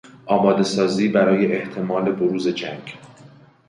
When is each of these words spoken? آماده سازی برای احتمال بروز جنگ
آماده 0.25 0.63
سازی 0.63 1.09
برای 1.09 1.51
احتمال 1.55 2.11
بروز 2.11 2.47
جنگ 2.47 2.97